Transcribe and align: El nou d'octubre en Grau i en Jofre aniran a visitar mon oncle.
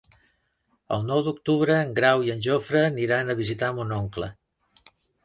El 0.95 1.03
nou 1.09 1.19
d'octubre 1.27 1.75
en 1.81 1.91
Grau 1.99 2.25
i 2.29 2.31
en 2.37 2.41
Jofre 2.45 2.81
aniran 2.87 3.29
a 3.29 3.37
visitar 3.43 3.71
mon 3.81 3.95
oncle. 3.99 4.31